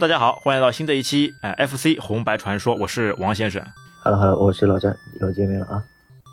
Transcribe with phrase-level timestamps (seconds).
[0.00, 3.62] 大家好，欢迎来到新的一期哎 FC 红白传说，我是王先生。
[4.02, 5.84] Hello Hello，我是老詹，又见面了啊。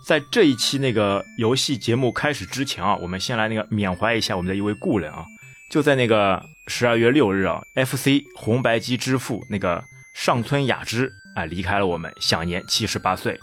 [0.05, 5.25] 在这一期那个游戏节目开始之前啊，我们先来那个缅怀一下我们的一位故人啊，
[5.69, 9.83] 就在那个十二月六日啊，FC 红白机之父那个
[10.15, 13.37] 上村雅之啊离开了我们，享年七十八岁。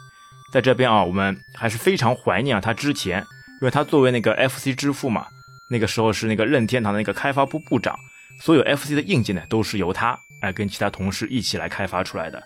[0.54, 3.18] 在这边啊，我们还是非常怀念啊他之前，
[3.60, 5.26] 因为他作为那个 FC 之父嘛，
[5.70, 7.94] 那个时候是那个任天堂的那个开发部部长，
[8.40, 12.42] 所有 FC 的硬件呢都是由他哎跟其他同事一起来开发出来的，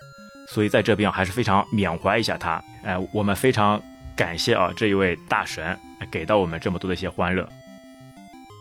[0.49, 3.81] 所以在这边啊还是非常缅怀一下他，哎，我们非常
[4.15, 5.77] 感谢啊这一位大神
[6.11, 7.47] 给到我们这么多的一些欢乐。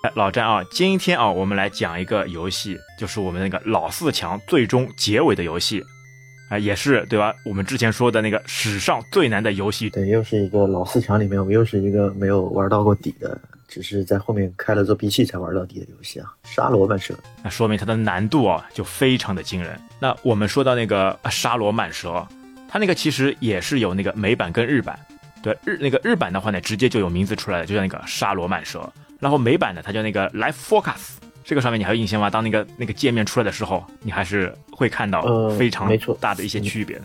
[0.02, 5.84] 哎，老詹啊，今天啊我们来讲一个游戏，就是我们那个老四强最终结尾的游戏。
[6.50, 7.34] 啊，也是对吧？
[7.44, 17.12] 我们之前说的那个史上最难的游戏，对，又是一个老四强里面，我们又是一个没有玩到过底的，只是在后面开了做闭气才玩到底的游戏啊，《沙罗曼蛇》。
[17.44, 19.78] 那说明它的难度啊就非常的惊人。
[20.00, 22.08] 那我们说到那个《沙罗曼蛇》，
[22.66, 24.98] 它那个其实也是有那个美版跟日版。
[25.40, 28.80] 对日那个日版的话呢，直接就有名字出来了，就叫那个《沙罗曼蛇》。
[29.20, 31.18] 然后美版呢，它叫那个 Life Focus。
[31.44, 32.28] 这个上面你还有印象吗？
[32.28, 37.00] 当那个那个界面出来的时候，你还是会看到非常大的一些区别。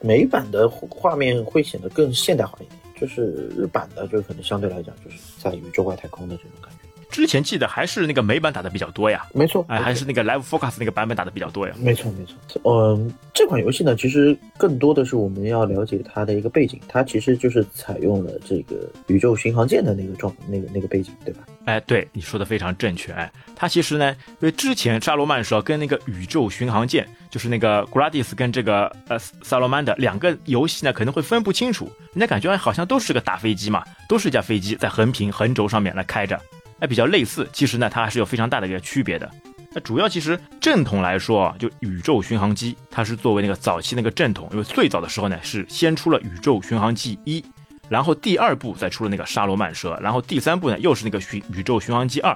[0.00, 6.78] 美版的画面会显得更现代化一点，就是日版的就可能相对来讲就是在宇宙外太空的这种感觉。
[7.10, 11.74] 之前记得还是那个美版打的比较多呀，没错，哎，还是那个 Live Focus 那个版本打的比较多呀。
[11.80, 12.60] 没错，没错。
[12.64, 21.44] 嗯，这款游戏呢，其实更多的是我们要了解它的一个背景，它其实就是采用了这个宇宙巡航舰的那个状那个那个背景，对吧？
[21.64, 23.10] 哎，对，你说的非常正确。
[23.12, 36.40] 哎，它其实呢，因为之前沙罗曼说跟那个宇宙巡航舰，就是那个 Gradius 跟这个呃萨罗曼的两个游戏呢，可能会分不清楚，人家感觉好像都是个大飞机嘛，都是一架飞机在横屏横轴上面来开着。
[36.80, 39.28] 哎，比较类似，其实呢，它还是有非常大的一个区别的。
[39.72, 47.44] 那主要其实正统来说啊，就宇宙巡航机，它是作为那个早期那个正统，因为最早的时候呢，是先出了宇宙巡航机一，
[47.88, 52.34] 然后第二部再出了那个沙罗曼蛇，然后第三部呢又是那个巡宇宙巡航机二。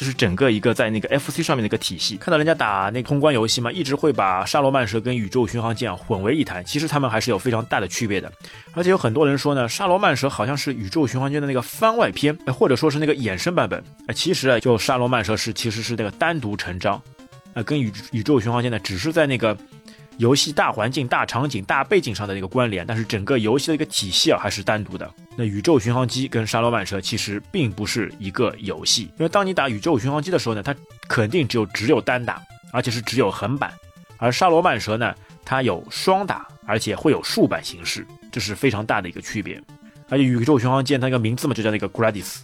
[0.00, 2.16] 就是整个一个在那个 FC 上面的一个体系。
[2.16, 8.32] 看到人家打那个通关游戏嘛，一直会把沙罗曼蛇跟宇宙巡航舰混为一谈，其实他们还是有非常大的区别的。
[8.72, 13.84] 而且有很多人说呢，沙罗曼蛇好像是宇宙巡航舰的那个番外篇，或者说是那个衍生版本。
[14.14, 16.94] 其实啊，就沙罗曼蛇是其实是那个单独成章，
[17.52, 19.54] 啊，跟宇宇宙巡航舰呢只是在那个
[20.20, 25.10] 游戏大环境、大场景、大背景上的一个关联，但是整个游戏的一个体系啊还是单独的。
[25.34, 30.76] 那宇宙巡航机跟沙罗曼蛇其实并不是一个游戏，因为当你打宇宙巡航机的时候呢，它
[31.08, 32.38] 肯定只有只有单打，
[32.70, 33.70] 而且是只有横版；
[34.18, 39.58] 而沙罗曼蛇呢，它有双打，而且会有竖版形式，这是非常大的一个区别。
[40.10, 42.42] 而且宇宙巡航舰它一个名字嘛就叫那个 Gradius，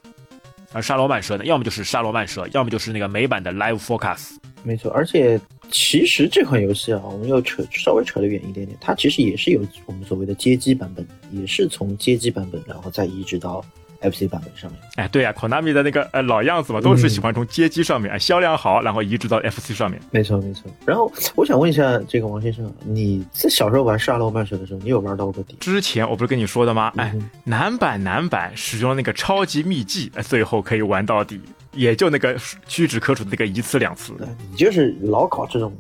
[0.72, 4.38] 而沙罗曼蛇呢，要么就是沙罗曼蛇，要么就是那个美版的 Live Focus。
[4.66, 5.40] 没错，而且
[5.70, 13.64] 其实这款游戏啊，我们要扯稍微扯得远一点点，它其实也是有我们所谓的街机版本，也是从街机版本然后再移植到
[14.00, 14.80] FC 版本上面。
[14.96, 20.00] 哎，对呀、k o n a m i 的那个呃老样子嘛，都是喜欢从街机上面、哎销量好，然后移植到 FC 上面。
[20.10, 20.70] 没错没错。
[20.84, 25.56] 然后我想问一下这个王先生，你在小时候玩《沙漏曼蛇》的时候，你有玩到过底？
[25.60, 26.92] 之前我不是跟你说的吗？
[26.96, 31.40] 哎嗯，男版男版使用那个超级秘技，哎最后可以玩到底，
[31.76, 34.12] 也就那个屈指可数的那个一次两次。
[34.50, 35.72] 你就是老搞这种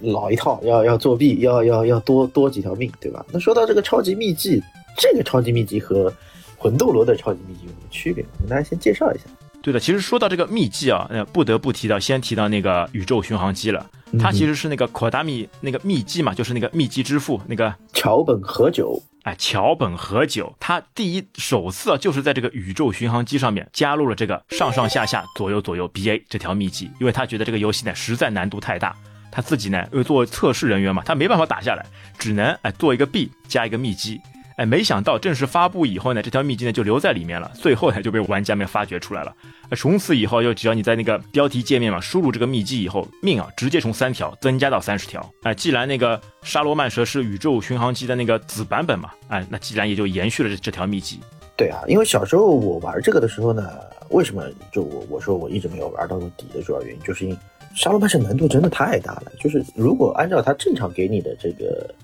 [0.00, 3.24] 老一套，要要作弊，要要要多多几条命，对吧？
[3.32, 4.62] 那说到这个超级秘技，
[4.98, 6.12] 这个超级秘技和
[6.58, 8.24] 魂斗罗的超级秘技有什么区别？
[8.38, 9.24] 我们大家先介绍一下。
[9.62, 13.84] 对的，其实说到这个秘技啊，那，不得不提到，先提到那个宇宙巡航机了。
[14.20, 28.94] 它其实是那个 Kodami 那个秘技嘛，就是那个秘技之父那个桥本和久，哎，桥本和久，他第一首次啊，就是在这个宇宙巡航机上面加入了这个上上下下左右左右 BA 这条秘籍，因为他觉得这个游戏呢实在难度太大，
[29.32, 31.84] 他自己呢因为作为测试人员嘛，他没办法打下来，
[32.16, 34.20] 只能哎做一个 B 加一个秘籍。
[34.56, 39.34] 哎，没想到正式发布以后呢，这条秘籍呢就留在里面了，最后呢就被玩家们发掘出来了。
[39.76, 45.30] 从此以后，就只要你在那个标题界面嘛输入这个秘籍以后，命啊直接从三条增加到三十条。
[45.42, 51.20] 哎，既然那个沙罗曼蛇是宇宙巡航机的那个子版本嘛，哎，那既然也就延续了这这条秘籍。
[51.54, 53.70] 对啊，因为小时候我玩这个的时候呢，
[54.08, 54.42] 为什么
[54.72, 57.36] 就我我说我一直没有玩到底的主要原因，就是因
[57.74, 59.32] 沙罗曼蛇难度真的太大了。
[59.38, 61.94] 就是如果按照它正常给你的这个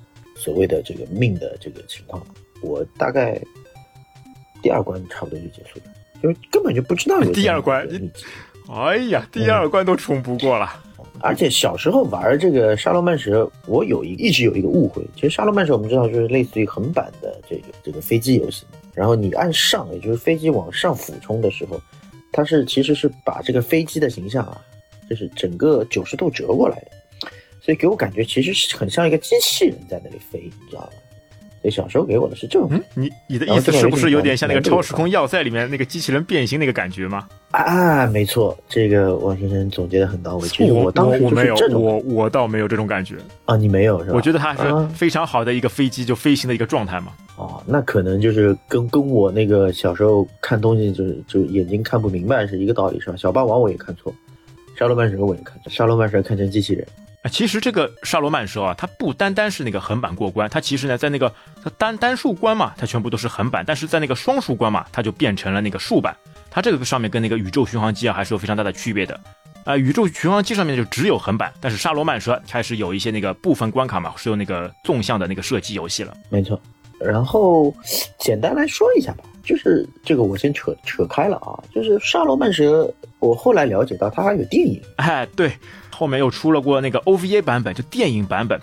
[0.43, 2.21] 所谓的这个命的这个情况，
[2.63, 3.41] 我大概
[4.61, 5.85] 第二关差不多就结束了，
[6.23, 7.89] 因为根本就不知道有 第二关
[8.69, 10.69] 哎呀，第二关都冲不过了。
[11.21, 21.81] 而且小时候玩这个沙罗曼蛇，我有一一直有一个误会，其实沙罗曼蛇我们知道就是类似于横版的这个这个飞机游戏，然后你按上，也就是飞机往上俯冲的时候，
[22.33, 24.61] 它是其实是把这个飞机的形象啊，
[25.09, 26.91] 就是整个九十度折过来的。
[27.65, 30.89] 所以给我感觉其实是很像一个机器人在那里飞，你知道吗？
[31.63, 37.29] 所以小时候给我的是这种，嗯，你你的意思是不是有点像那个《超时空要塞》里面那个机器人变形那个感觉吗？
[37.53, 40.49] 啊，没错，这个王先生总结的很到位。
[40.49, 43.15] 其实我当时我没有，我我倒没有这种感觉
[43.45, 44.17] 啊，你没有是吧？
[44.17, 47.13] 我觉得它是非常好的一个飞机就飞行的一个状态嘛。
[47.37, 53.17] 哦，那可能就是跟跟我那个小时候看东西就是就眼睛看不明白是一个道理是吧？
[53.17, 54.13] 小霸王我也看错，
[54.77, 56.85] 沙罗曼蛇我也看错，沙罗曼蛇看成机器人。
[57.23, 61.33] 啊，其实这个沙罗曼蛇啊，它不单单是那个横版过关，它其实呢，在那个
[61.63, 66.17] 它单单数关嘛，它全部都是横版，但是在那个双数关嘛，它就变成了那个竖版。
[66.51, 69.19] 它这个上面跟那个宇宙巡航机啊，还是有非常大的区别的。
[69.65, 76.13] 啊，宇宙巡航机上面就只有横版，但是沙罗曼蛇开始有一些那个部分关卡嘛，是有那个纵向的那个射击游戏了。
[76.29, 76.61] 没错。
[76.99, 77.73] 然后
[78.19, 84.81] 简单来说一下吧，就是这个我先扯扯开了啊，就是沙罗曼蛇，我后来了解到它还有电影。
[84.97, 85.53] 哎，对。
[85.95, 88.61] 后面又出了过那个 OVA 版本，就电影版本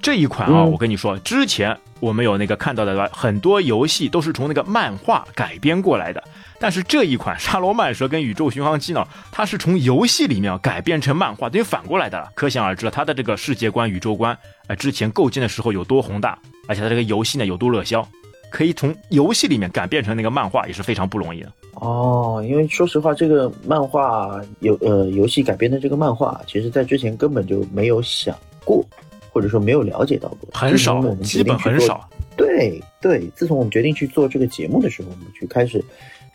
[0.00, 6.22] 这一款啊，我跟你说，之前我们有那个看到的很多游戏都是从那个漫画改编过来的，
[6.60, 14.36] 但是这一款《沙罗曼蛇》跟《宇宙巡航机》呢，它是从游戏里面改编成漫画，等于反过来的了，可想而知了，它的这个世界观、宇宙观，
[14.68, 16.38] 哎，之前构建的时候有多宏大，
[16.68, 18.06] 而且它这个游戏呢有多热销，
[18.50, 21.52] 可以从游戏里面改变成那个漫画，也是非常不容易的。
[21.74, 28.34] 哦，因为说实话，这个漫画有呃游戏改编的这个漫画，其实在之前根本就没有想
[28.64, 28.84] 过，
[29.30, 32.08] 或者说没有了解到过，很少，基本很少。
[32.36, 35.84] 对对，自从我们决定去做这个节目的时候，我们去开始。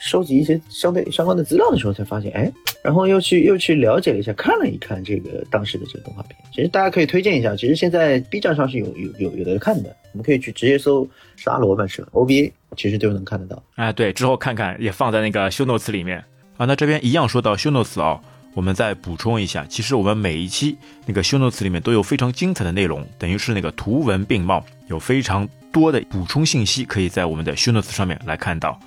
[0.01, 2.51] 收集一些相对相关的资料的时候，才发现，哎，
[2.83, 6.35] 然后又去又去了解了一下，看了一看这个当时的这个动画片。
[6.51, 11.05] 其实大家可以推荐一下，其实现在 B 站上是有有有有的看的，我们可以去直接搜
[11.35, 13.61] 《沙罗曼蛇》OVA，其实就能看得到。
[13.75, 16.17] 哎，对，之后看看也放在那个修诺词里面
[16.57, 16.65] 啊。
[16.65, 18.19] 那这边一样说到修 notes 啊，
[18.55, 20.75] 我们再补充一下，其实我们每一期
[21.05, 28.79] 那个修诺词里面都有非常精彩的内容，等于是那个图文并茂，有非常多的补充信息，可以在我们的修诺词上面来看到。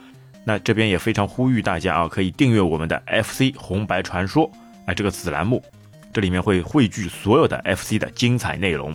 [0.44, 4.50] 那这边也非常呼吁大家啊，可以订阅我们的 FC 红白传说，
[4.85, 5.62] 哎，这个子栏目，
[6.12, 8.94] 这里面会汇聚所有的 FC 的精彩内容。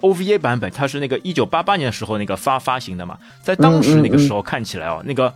[0.00, 5.32] OVA 版本它是那个一九八八年的时候那个发发行的嘛，在当时那个时候看起来哦，那个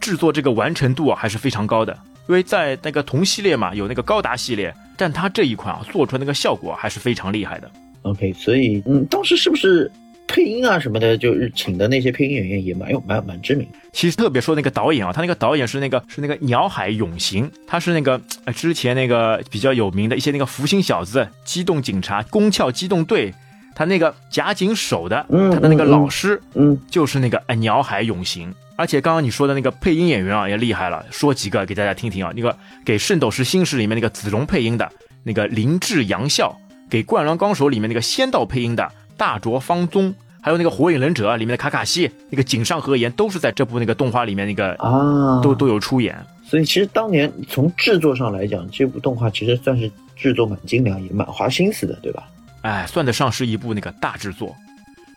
[0.00, 1.92] 制作这个完成度啊还是非常高的，
[2.26, 7.70] 因为在那个同系列嘛有那个高达系列，但它这一款啊做出来那个效果还是非常厉害的。
[8.02, 9.92] OK，所以嗯，当时是不是？
[10.28, 13.66] 配音啊什么的，就是请的那些配音演员也蛮有蛮蛮知名。
[13.92, 18.20] 其实特别说那个导演啊，他那个导演是那个是那个鸟海永行，他是那个
[18.54, 23.34] 之前那个比较有名的一些那个福星小子、机动警察、宫壳机动队，
[23.74, 28.54] 他那个假警手的，他的那个老师，嗯，就是那个鸟海永行。
[28.76, 34.88] 而且刚刚你说的那个配音演员啊也厉害了，说几个给大家听听啊，那个给《圣斗士星矢》里面那个子龙配音的
[35.24, 36.56] 那个林志扬笑，
[36.88, 38.88] 给《灌篮高手》里面那个仙道配音的。
[39.18, 46.16] 大卓方宗，还有那个火影忍者里面的卡卡西，那个井上和彦都是在这部那个动画里面那个啊，都都有出演。
[46.42, 52.26] 所以其实当年从制作上来讲，这部动画其实算是制作蛮精良，也蛮花心思的，对吧？
[52.62, 54.56] 哎，算得上是一部那个大制作。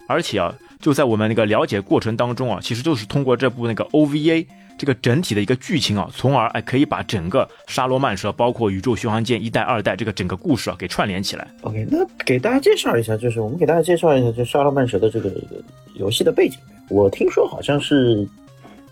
[0.07, 4.45] 而且啊，就在我们那个了解过程当中啊，其实就是通过这部那个 OVA。
[4.81, 11.47] 这个整体的一个剧情啊，从而哎可以把整个沙罗曼蛇，包括宇宙巡航舰一代、二代这个整个故事啊给串联起来。
[11.61, 15.31] OK，那给大家介绍一下，就是我们给大家介绍一下，就沙罗曼蛇的这个
[15.93, 16.57] 游戏的背景。
[16.89, 18.27] 我听说好像是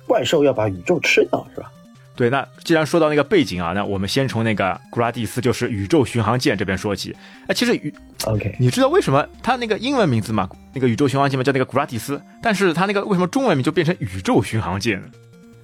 [0.06, 1.72] 怪兽要把宇宙吃掉，是吧？
[2.16, 7.16] 对，那既然说到那个背景啊，那我们先从那个古拉蒂斯，就是宇宙巡航舰这边说起。
[7.48, 7.92] 哎，其实宇
[8.26, 15.08] OK，你知道为什么它那个英文名字嘛，那个宇宙巡航舰嘛叫那个古拉蒂斯，但是它那个为什么中文名就变成宇宙巡航舰呢？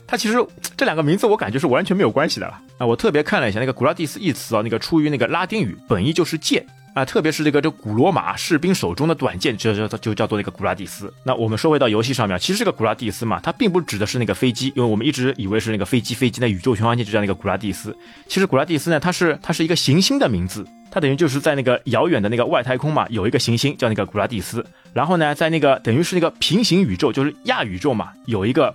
[0.08, 0.38] 它其实
[0.78, 2.86] 这两个名字我感觉是完全没有关系的了啊！
[2.86, 11.12] 我特别看了一下那个古拉蒂斯一词啊，那个出于那个拉丁语，本意就是剑啊，特别是这个这古罗马士兵手中的短剑，就就就叫做那个古拉蒂斯。
[11.24, 17.96] 那我们说回到游戏上面，其实这个古拉蒂斯嘛，它并不指的是那个飞机，因为我们一直以为是那个飞机，飞机那宇宙巡航舰就叫那个古拉蒂斯。
[18.28, 24.64] 其实古拉蒂斯呢，它是它是一个行星的名字，它等于就是在那个遥远的那个外太空嘛，有一个行星叫那个古拉蒂斯。
[24.94, 28.74] 然后呢，在那个等于是那个平行宇宙，就是亚宇宙嘛，有一个。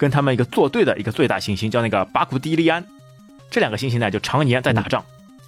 [0.00, 2.82] 跟他们一个作对的一个最大行星叫那个巴库蒂利安，
[3.50, 5.04] 这两个行星呢就常年在打仗，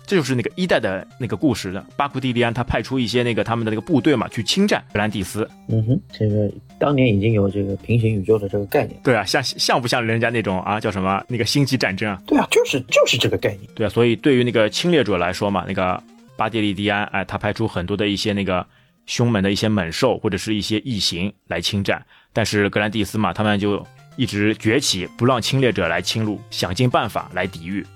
[0.06, 1.82] 这就是那个一代的那个故事的。
[1.96, 5.48] 巴库蒂利安他派出一些那个他们的那个部队嘛去侵占格兰蒂斯。
[5.68, 9.00] 嗯哼，这个当年已经有这个平行宇宙的这个概念。
[9.02, 12.20] 对啊，像像不像人家那种啊叫什么那个星际战争啊？
[12.26, 13.62] 对啊，就是就是这个概念。
[13.74, 16.02] 对啊，所以对于那个侵略者来说嘛，那个
[16.36, 18.66] 巴蒂利迪安哎，他派出很多的一些那个
[19.06, 22.04] 凶猛的一些猛兽或者是一些异形来侵占，
[22.34, 23.82] 但是格兰蒂斯嘛，他们就。
[24.16, 27.86] 一直崛起，不让侵略者来侵入，想尽办法来抵御。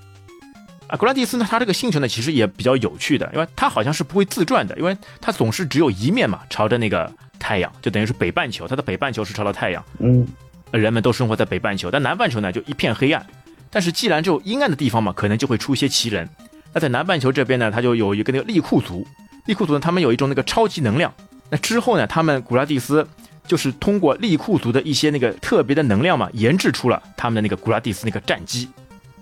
[0.89, 10.25] 啊，格拉蒂斯呢，他这个星球呢，其实也比较有趣的，因为他好像是不会自转的，因为它总是只有一面嘛，朝着那个太阳，就等于是北半球，它的北半球是朝着太阳，嗯，
[10.71, 13.27] 人们都生活在北半球，但南半球呢就一片黑暗。
[13.69, 16.29] 但是既然这种阴暗的地方嘛，可能就会出一些奇人。
[16.73, 19.05] 那在南半球这边呢，它就有一个那个利库族，
[19.47, 21.13] 利库族呢，他们有一种那个超级能量。
[21.51, 23.07] 那之后呢，他们古拉蒂斯
[23.47, 28.69] 就是通过利库族的一些那个特别的能量嘛，研制出了他们的那个古拉蒂斯那个战机，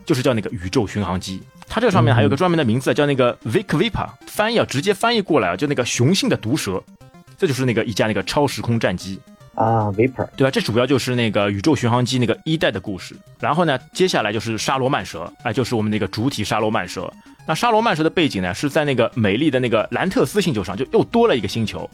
[0.04, 1.42] 就是叫那个宇宙巡航机。
[1.66, 6.82] 它这个上面还有个专门的名字，叫那个 Vic Viper，翻译啊，直接翻译过来啊，就那个雄性的毒蛇。
[7.36, 9.18] 这就是那个一架那个超时空战机
[9.54, 10.50] 啊，Viper，对吧？
[10.50, 13.16] 这主要就是那个宇宙巡航机那个一代的故事。
[13.40, 17.12] 然后呢，接下来就是沙罗曼蛇，啊，就是我们那个主体沙罗曼蛇。
[17.46, 21.90] 那沙罗曼蛇的背景呢，是在那个美丽的那个兰特斯星球上，就又多了一个星球。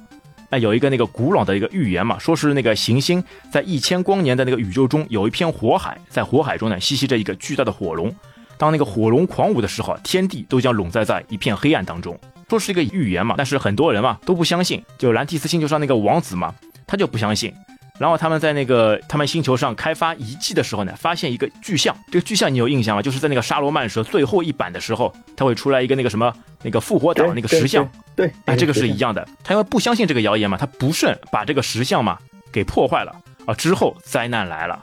[0.50, 8.14] 那有一个那个古老的一个预言嘛，说是那个行星在一千光年的那个宇宙中有一片火海，在火海中呢栖息着一个巨大的火龙。
[8.59, 12.19] 当那个火龙狂舞的时候，天地都将笼罩在一片黑暗当中。
[12.49, 14.83] 说是一个预言嘛，但是很多人嘛都不相信。
[14.99, 16.52] 就兰蒂斯星球上那个王子嘛，
[16.85, 17.54] 他就不相信。
[18.00, 21.95] 然后他们在那个他们星球上开发遗迹的时候呢，发现一个巨像。
[22.11, 23.02] 这个巨像你有印象吗？
[23.02, 27.87] 就是在那个沙罗曼蛇最后一版的时候，它会出来一个那个什么那个复活岛那个石像。
[28.16, 29.28] 对，哎，这个是一样的。
[29.45, 32.19] 他因为不相信这个谣言嘛，他不慎把这个石像嘛
[32.50, 33.14] 给破坏了
[33.45, 33.52] 啊。
[33.52, 34.83] 之后灾难来了，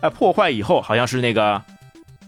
[0.00, 1.62] 哎，破坏以后好像是那个。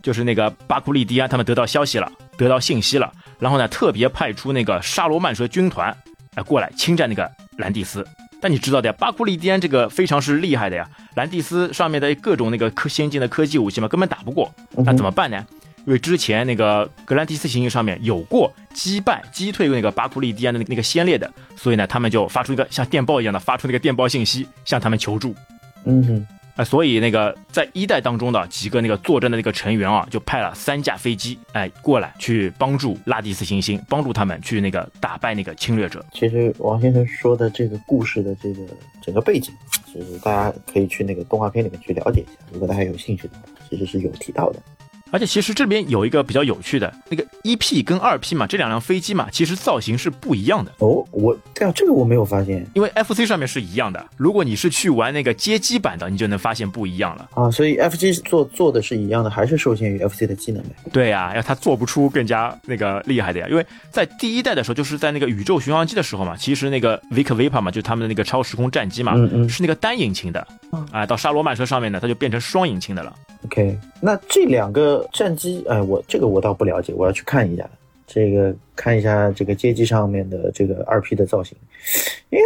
[0.01, 5.95] 就是那个巴库利迪安，他们得到消息了，得到信息了，然后呢，特别派出那个沙罗曼蛇军团，
[6.37, 8.07] 哎，过来侵占那个兰蒂斯。
[8.41, 14.53] 但你知道的呀，巴库利迪安这个非常是厉害的呀，兰蒂斯上面的各种那个科先进的科技武器嘛，根本打不过。
[14.77, 15.45] 那怎么办呢？
[15.87, 25.35] 因为之前那个格兰蒂斯行星上面有过击败、击退那个巴库利迪安的那个先烈的，所以呢，他们就发出一个像电报一样的发出那个电报信息，向他们求助。
[25.85, 26.27] 嗯哼。
[26.59, 36.05] 啊，所以那个在一代当中的几个那个坐镇的那个成员啊，就派了三架飞机，哎，过来去帮助拉蒂斯行星，帮助他们去那个打败那个侵略者。
[36.13, 38.63] 其实王先生说的这个故事的这个
[39.01, 39.55] 整个背景，
[39.87, 44.61] 其实大家可以去那个动画片里面去了解一下，如果大家有兴趣的话，其实是有提到的。
[45.11, 51.05] 而且其实这边有一个比较有趣的，那个一 P 跟二 P 嘛，这两辆飞机嘛，其实造型是不一样的哦。
[51.11, 54.05] 我对啊，这个我没有发现，因为 FC 上面是一样的。
[54.17, 57.51] 如果你是去玩那个街机版的，你就能发现不一样了啊。
[57.51, 60.71] 所以 FC 做做的是一样的，还是受限于 FC 的技能呗？
[60.93, 63.47] 对呀，要它做不出更加那个厉害的呀。
[63.49, 70.47] 因为在第一代的时候，就是在那个宇宙巡航机的时候嘛，其实那个 Vic Viper 嘛，就他们的那个超时空战机嘛，嗯嗯，是那个单引擎的
[70.91, 71.07] 啊。
[71.07, 73.15] 到沙罗曼车上面呢，它就变成双引擎的了。
[73.45, 77.69] OK，那这两个战机，哎，我这个我倒不了解，我要去看一下，
[78.07, 81.57] 这个看一下这个街机上面的这个二 P 的造型，
[82.31, 82.45] 因为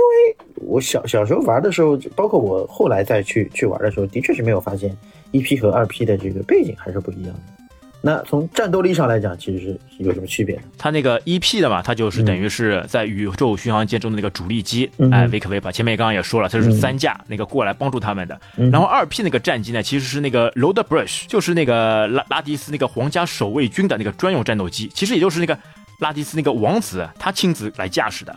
[0.57, 4.97] 我小小时候玩的时候，包括我后来再去去玩的时候，的确是没有发现
[5.31, 7.62] 一 P 和二 P 的这个背景还是不一样的。
[8.05, 10.63] 那从战斗力上来讲，其实是有什么区别呢？
[10.77, 18.41] 它那个 EP 的嘛，它就是等于是在宇宙巡航舰中的那个主力机，哎，维克维 r 前面刚刚也说了，它是三架那个过来帮助他们的。
[18.57, 25.57] 然后二 P 那个战机呢，其实是那个 Load Brush，就是那个拉拉迪斯那个皇家守卫军的那个专用战斗机，其实也就是那个
[26.01, 28.37] 拉迪斯那个王子他亲自来驾驶的。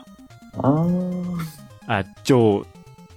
[0.58, 1.24] 哦，
[1.88, 2.64] 哎，就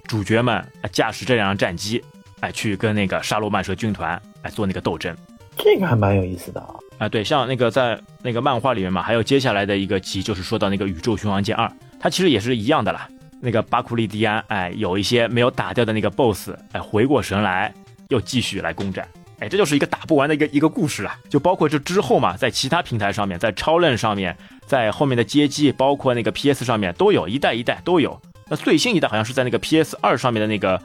[0.06, 2.02] 主角们驾驶这辆战机，
[2.40, 5.14] 哎，去跟那个沙罗曼蛇军团哎做那个斗争。
[5.58, 6.74] 这个还蛮有意思的啊！
[6.98, 13.08] 啊，对，像那个在那个漫画里面嘛，还有接下来的一个集，就是说到那个宇宙巡航舰二，它其实也是一样的啦。
[13.40, 17.72] 那个巴库利迪安，哎，有一些没有打掉的那个 BOSS，哎，回过神来，
[18.08, 19.06] 又继续来攻占，
[19.38, 21.14] 哎，这就是一个打不完的一个一个故事了。
[21.28, 24.36] 就包括这之后嘛，在其他平台上面，在超任上面，
[24.66, 28.20] 在后面的街机，包括那个 PS 上面都有一代一代都有。
[28.48, 30.82] 那最新一代好像是在那个 PS 二上面的那个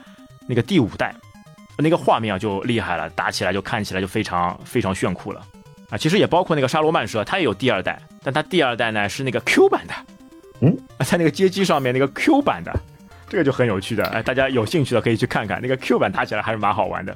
[0.47, 1.15] 那个第五代。
[1.77, 5.41] 那个画面啊就厉害了，打起来就看起来就非常非常炫酷了
[5.89, 5.97] 啊！
[5.97, 9.93] 其实也包括那个沙罗曼蛇，它也有第二代，但它第二代呢是那个 Q 版的，
[10.61, 12.73] 嗯，在那个街机上面那个 Q 版的，
[13.27, 17.15] 这个就很有趣的，哎，大家有兴趣的可以去看看，那个 Q 版打起来还是蛮好玩的。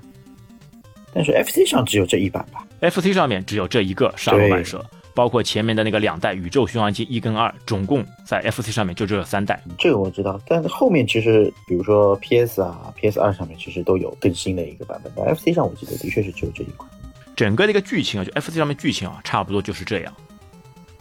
[1.14, 4.84] 但是 FC 上只有这一版吧？FC 上面只有这一个沙罗曼蛇。
[5.18, 9.60] 包括前面的那个两代宇宙巡航机一跟二，总共在 FC 上面就只有三代。
[9.80, 15.12] 这个我知道，但是后面其实，比如说 PS 啊、PS 二上面其实都有更新的一个版本。
[15.16, 16.88] 但 FC 上，我记得的确是只有这一款。
[17.36, 20.14] 整个的一个剧情啊，就 FC 上面剧情啊，差不多就是这样。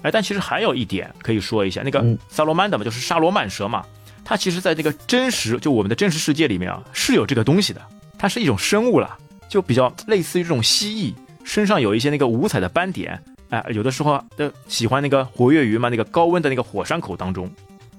[0.01, 3.85] 哎，但其实还有一点可以说一下，那个萨罗曼的嘛，就是沙罗曼蛇嘛，
[4.25, 7.83] 它其实在这个真实，就我们的真实世界里面啊，是有这个东西的。
[8.17, 11.13] 它是一种生物了，就比较类似于这种蜥蜴，
[11.45, 13.23] 身上有一些那个五彩的斑点。
[13.51, 17.51] 哎，有的时候的喜欢那个活跃于嘛那个高温的那个火山口当中。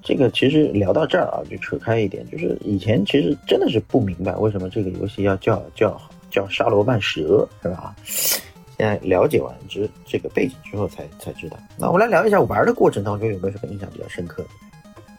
[0.03, 5.99] 这个其实聊到这儿啊，就扯开一点，就是以前其实真的是不明白为什么这个游戏要叫叫
[6.29, 7.93] 叫沙罗曼蛇，是吧？
[8.05, 11.57] 现在了解完之这个背景之后才才知道。
[11.77, 14.49] 那我们来聊一下玩的过程当中有没有什么印象比较深刻的？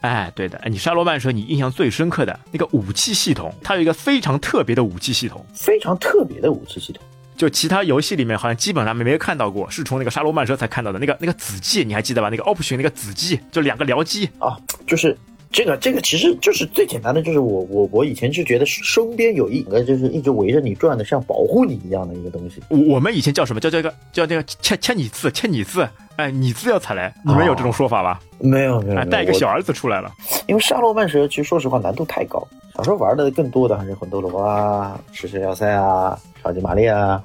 [0.01, 7.03] 哎，对的，哎，你沙罗曼蛇你印象最深刻的那个武器系统，它有一个非常特别的武器系统，非常特别的武器系统。
[7.39, 12.27] 就其他游戏里面好像基本上没没看到过，是从那个沙罗曼蛇才看到的那个那个子机，你还记得吧？
[12.29, 15.17] 那个 option 那个子机，就两个僚机啊，就是
[15.51, 22.61] 这个这个其实就是最简单的，就是我我我以前就觉得身边有一个就是一直围着你转的，像保护你一样的一个东西。
[22.69, 25.87] 我我们以前叫什么叫这个叫那个切切你字切你字，
[26.17, 28.21] 哎，你字要踩来，你们有这种说法吧？
[28.37, 30.11] 没有没有，带一个小儿子出来了。
[30.47, 37.21] 因为沙罗曼蛇其实说实话难度太高，小时候玩的更多的还是魂斗罗啊、赤血要塞啊、超级玛丽啊。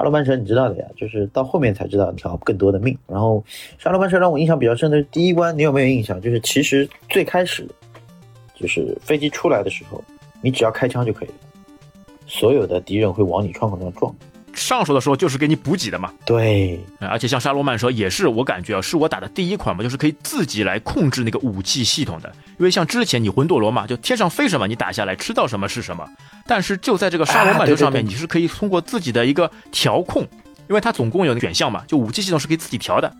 [0.00, 2.96] 沙罗曼蛇你知道的呀，就是到后面才知道条更多的命。
[3.06, 3.44] 然后
[3.76, 6.18] 沙罗曼蛇让我印象比较深的是第一关，你有没有印象？
[6.18, 7.68] 就是其实最开始，
[8.54, 10.02] 就是飞机出来的时候，
[10.40, 11.34] 你只要开枪就可以了，
[12.26, 14.14] 所有的敌人会往你窗口上撞。
[14.60, 16.12] 上手的时候就是给你补给的嘛。
[16.24, 22.30] 对，而且像沙罗曼蛇也是我感觉啊，是我打的第一款嘛，就是可以自己来控制那个武器系统的。
[22.58, 26.06] 因为像之前你魂斗罗嘛，就天上飞什么你打下来，吃到什么是什么。
[26.46, 30.22] 但是就在这个沙罗曼蛇上面，你是可以通过自己的一个调控，
[30.68, 33.10] 因为它总共有选项嘛，就武器系统是可以自己调的。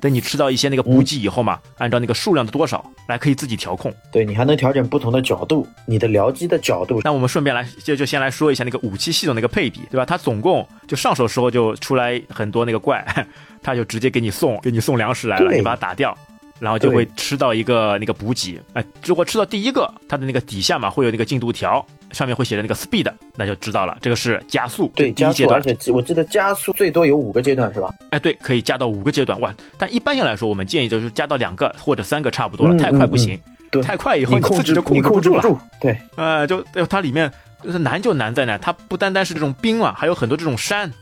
[0.00, 3.92] 等你吃到一些那个补给以后嘛，按照那个数量的多少来可以自己调控。
[4.10, 7.00] 对你还能调整不同的角度，你的僚机的角度。
[7.04, 10.04] 那我们顺便来就就先来说一下那个武器系统那个配比，对吧？
[10.04, 13.04] 它总共就上手时候就出来很多那个怪，
[13.62, 16.16] 它就直接给你送给你送粮食来了，你把它打掉。
[16.58, 27.92] 然后就会吃到一个那个补给，哎，如果吃到第一个，它的那个底下嘛会有那个进度条，上面会写着那个 speed，那就知道了，这个是加速，对，第一阶段，而且我记得加速最多有五个阶段是吧？
[28.10, 29.54] 哎，对，可以加到五个阶段，哇！
[29.78, 33.38] 但一般性来说，我们建议就是加到两个或者三个差不多了，太快不行，
[33.70, 37.30] 对，太快以后你自己就控制不住了，对，呃，就它里面
[37.62, 40.92] 就是难就难在哪，它不单单是这种冰啊，还有很多这种山。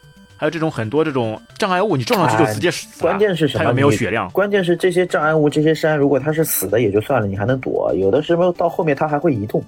[0.40, 3.02] 还有这种很多这种障碍物，你撞上去就直接死。
[3.02, 3.64] 关键是什么？
[3.64, 4.30] 它没有血量。
[4.30, 7.92] 关键是这些障碍物、这些山，如果它是死的也就算了，你还能躲。
[7.96, 9.60] 有的时候到后面它还会移动，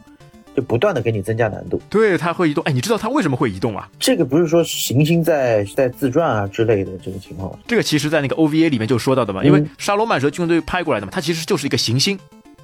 [0.61, 1.81] 就不断的给你增加难度。
[1.88, 2.62] 对，它会移动。
[2.64, 3.88] 哎，你知道它为什么会移动啊？
[3.99, 7.59] 这个不是说行星在在自转啊之类的这个情况吗？
[7.66, 12.18] 这个其实在那个 OVA 里面就说到的嘛，因为沙罗曼蛇军队拍过来的嘛，它其实就是一个行星。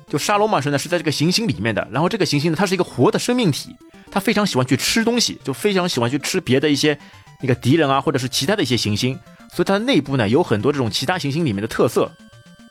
[0.08, 3.74] 就沙罗曼蛇呢是在这个行星里面的，然后这个行星呢它是一个活的生命体，
[4.10, 6.98] 它非常喜欢去吃东西，就非常喜欢去吃别的一些。
[7.42, 9.18] 那个敌人啊，或者是其他的一些行星，
[9.52, 12.10] 所以它的内部呢有很多这种其他行星里面的特色。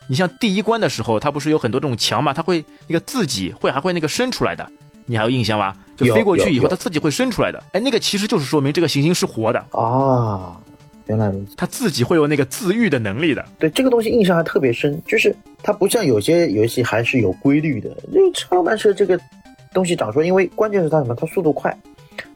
[0.07, 4.67] 你像第一关的时候，它不是有很多这种墙嘛，它会那个自己会还会那个伸出来的，
[5.05, 5.73] 你还有印象吗？
[5.95, 7.63] 就飞过去以后，它自己会生出来的。
[7.71, 10.59] 哎，那个其实就是说明这个行星是活的啊。
[11.07, 13.45] 原来如此，它自己会有那个自愈的能力的。
[13.59, 17.89] 对这个东西印象还特别深，就是它不像有些游戏还是有规律的。
[18.11, 19.19] 因为超慢射这个
[19.73, 21.13] 东西长出来，因为关键是它什么？
[21.15, 21.77] 它速度快。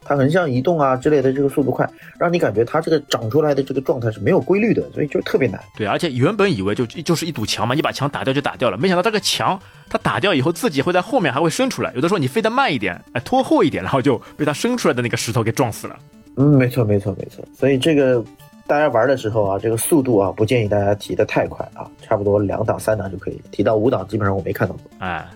[0.03, 5.61] 它横向移动啊之类的，这个速度快，让你感觉它这个长出来的这个状态是没有规律的，所以就特别难。
[5.77, 11.91] 对，而且原本以为就就是一堵墙嘛，你把墙打掉就打掉了，没想到这个墙它打掉以后，自己会在后面还会伸出来。
[11.93, 15.95] 有的时候你飞得慢一点，哎，拖后一点，然后就被它伸出来的那个石头给撞死了。
[16.37, 17.43] 嗯，没错，没错，没错。
[17.57, 18.23] 所以这个
[18.65, 24.83] 大家玩的时候啊，这个速度啊，不建议大家提的太快啊，差不多两档三档就可以，提到五档基本上我没看到过。
[24.99, 25.27] 哎，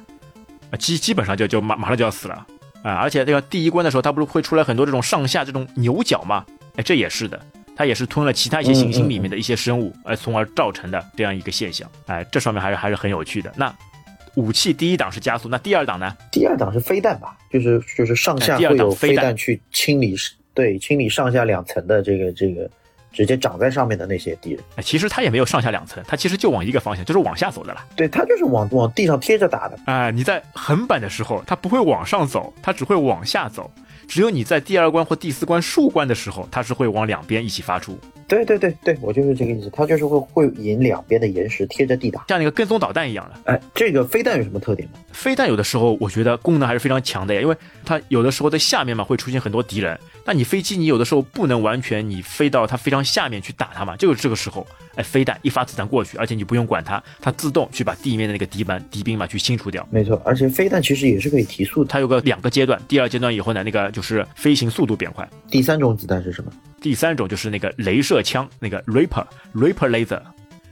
[0.79, 2.45] 基基本上就就马马上就要死了。
[2.83, 6.45] 啊，而且这个第一关的时候，它不是会出来很多这种上下这种牛角吗？
[6.75, 7.39] 哎，这也是的，
[7.75, 11.89] 它也是吞了其他一些行星里面的一些生物，哎，从而造成的这样一个现象。
[12.07, 13.51] 哎，这上面还是还是很有趣的。
[13.55, 13.73] 那
[14.35, 16.13] 武器第一档是加速，那第二档呢？
[16.31, 17.37] 第二档是飞弹吧？
[17.49, 20.15] 就是就是上下会有飞弹去清理，
[20.53, 22.69] 对，清理上下两层的这个这个。
[23.13, 27.81] 直接长在上面的那些敌人，哎，其实它也没有上下两层，它其实就往一个方向，就是往下走的了。
[27.95, 29.77] 对它就是往往地上贴着打的。
[29.85, 33.71] 哎，你在横版的时候，它不会往上走，它只会往下走。
[34.05, 37.97] 只有你在第二关或第四关竖关的时候，它是会往两边一起发出。
[38.27, 43.53] 对对对对，我就是这个意思，它就是会会引两边的岩石贴着地打，像那个跟踪导弹一样的。
[43.53, 44.95] 哎，这个飞弹有什么特点吗？
[45.11, 59.85] 飞弹有的时候我觉得功能还是非常强的呀，因为它有的时候在下面嘛会出现很多敌人，那你飞机你有的时候不能完全你飞到它非常下面去打它嘛，就是这个时候，哎，飞弹一发子弹过去，而且你不用管它，它自动去把地面的那个敌班敌兵嘛去清除掉。
[59.91, 65.27] 没错，而且飞弹其实也是可以提速，它有个两个阶段，第二阶段以后呢，那个就是飞行速度变快。
[65.49, 66.51] 第三种子弹是什么？
[66.81, 70.21] 第三种就是那个镭射枪，那个 Reaper Reaper Laser，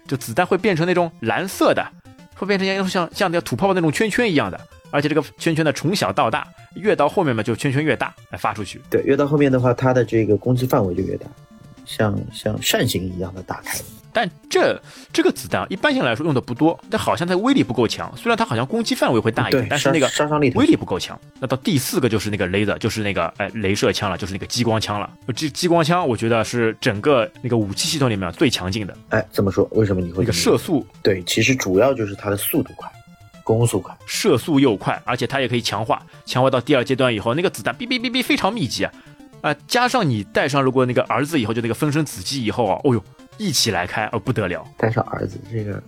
[0.08, 1.86] 就子弹会变成那种蓝色的，
[2.36, 4.60] 会变成像像像那个土泡泡那种圈圈一样的，
[4.92, 8.80] 而且这个圈圈呢从小到大，越到后面嘛就圈圈越大，来发出去。
[8.90, 11.26] 对，越到后面的话，它的这个攻击范围就越大。
[11.84, 13.78] 像像扇形一样的打开。
[14.14, 14.80] 但这
[15.12, 18.12] 这个子弹一般性来说用的不多，但好像它威力不够强。
[18.16, 21.20] 虽然它好像攻击范围会大一点，但是那个杀伤力威力不够强。
[21.40, 25.10] 那到第四个就是那个雷子，就是那个哎镭射枪了，就是那个激光枪了。
[25.36, 28.96] 这激光枪我觉得是整个那个武器系统里面最强劲的。
[29.10, 30.20] 哎，怎么说为什么你会？
[30.20, 32.92] 那个射速对，其实主要就是它的速度快，
[33.44, 38.92] 攻速快，射速又快，而且它也可以强化，强化到第二阶段以后，那个子弹哔哔哔哔非常密集啊。
[39.42, 43.04] 啊，加上你带上如果那个儿子以后就那个分身子机以后啊，哦呦。
[43.38, 44.64] 一起来开，哦不得了！
[44.78, 45.82] 带上儿子，这个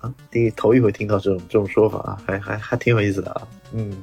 [0.00, 3.48] 啊，第一头一回听到这种这种说法啊，还还还挺有意思的啊。
[3.72, 3.96] 嗯，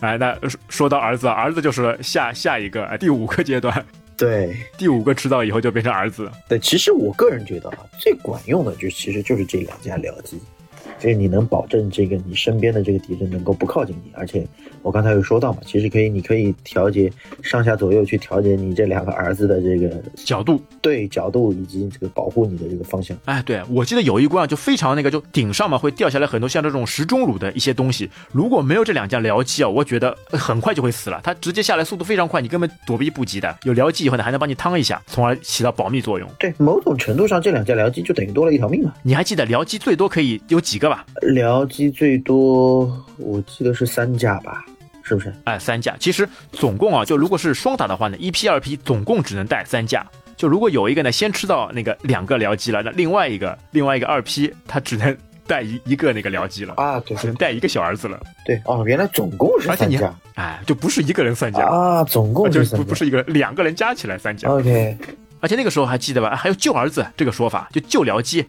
[0.00, 0.36] 哎，那
[0.68, 3.82] 说到儿子，儿子就是下下一个第五个阶段。
[4.14, 6.30] 对，第五个吃到以后就变成儿子。
[6.46, 10.38] 对，其实我个人觉得啊，最管用的就其实就是这两家僚机。
[11.04, 14.46] 就是你能保证这个你身边的这个敌人能够不靠近你，而且
[14.80, 17.12] 我刚才有说到嘛，其实可以，你可以调节
[17.42, 23.14] 上下左右去调节你这两个儿子的这个角度，对角度以及这个保护你的这个方向。
[23.26, 31.20] 哎，对我记得有一关就非常那个，就顶上嘛会掉下来很多像这种石钟乳的一些东西，如果没有这两架僚机啊，我觉得很快就会死了。
[31.22, 33.54] 它直接下来速度非常快，你根本躲避不及的。
[33.64, 36.26] 有僚机以后呢，还能帮你趟一下，从而起到保密作用。
[36.38, 38.94] 对，某种程度上这两架僚机就等于多了一条命嘛。
[39.02, 40.93] 你还记得僚机最多可以有几个吧？
[41.22, 44.64] 僚机最多，我记得是三架吧，
[45.02, 45.32] 是不是？
[45.44, 45.96] 哎，三架。
[45.98, 50.06] 其实总共啊，就如果是双打的话呢，一批二批总共只能带三架。
[50.36, 58.20] 就如果有一个呢，先吃到那个两个僚机了，那另外一个另外一个二批，他只能带一一个那个僚机了啊，对，只能带一个小儿子了。
[58.44, 64.48] 对，哦，原来总共是三架，哎，就不是一个人三架啊，总共就不不是一个两个人加起来三架。
[64.48, 64.98] OK，
[65.38, 66.34] 而且那个时候还记得吧？
[66.34, 68.44] 还有救儿子这个说法，就救僚机。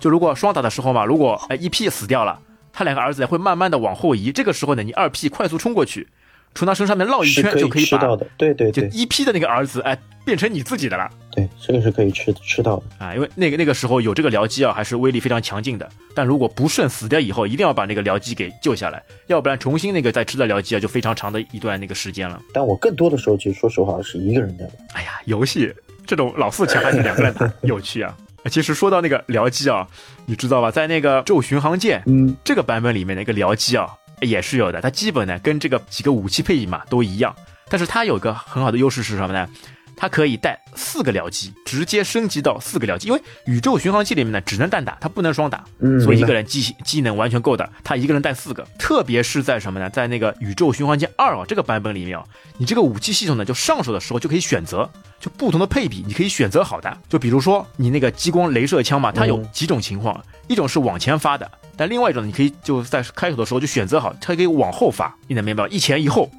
[0.00, 2.40] 就如果双打的时候嘛，如果哎一 P 死掉了。
[2.78, 6.06] 他两个儿子会慢慢的往后移，这个时候呢，你二 P 快速冲过去，
[6.54, 7.98] 从他身上面绕一圈就可以把，
[8.36, 11.08] 对对，就一 P 的那个儿子哎变成你自己的了。
[11.32, 15.88] 对，这个是可以吃吃到的啊，因为那个那个时候有这个僚机啊，还是威力非常强劲的。
[16.14, 22.38] 但如果不慎死掉以后，一定要把那个僚机给救下来，要不然重新那个再吃的僚机啊，就非常长的一段那个时间了。
[22.52, 24.72] 但我更多的时候，其实说实话是一个人在玩。
[24.92, 25.72] 哎呀，游戏
[26.06, 28.14] 这种老四强还是两个人打 有趣啊。
[28.48, 29.86] 其实说到那个僚机啊，
[30.26, 30.70] 你知道吧？
[30.70, 33.88] 在那个宙巡航舰，嗯，这个版本里面的一个僚机啊，
[34.20, 34.80] 也是有的。
[34.80, 37.34] 它基本呢跟这个几个武器配比嘛都一样，
[37.68, 39.48] 但是它有个很好的优势是什么呢？
[39.96, 43.08] 它可以带四个僚机，直接升级到四个僚机。
[43.08, 45.64] 因为宇宙巡航器里面呢只能单打，它不能双打，
[46.04, 47.68] 所以一个人机机能完全够的。
[47.82, 49.88] 他一个人带四个，特别是在什么呢？
[49.88, 52.24] 在那个宇宙巡航舰二啊这个版本里面啊，
[52.58, 56.94] 你这个武器系统呢就上手的时候就可以选择，就不同的配比，你可以选择好的。
[57.08, 65.68] 就比如说你那个激光镭射枪嘛，它有几种情况，一种是往前发的，但另外一种你可以就在开头的时候就选择好，它可以往后发，你能明白吗？
[65.70, 66.30] 一前一后。